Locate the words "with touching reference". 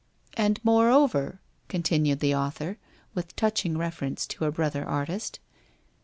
3.13-4.25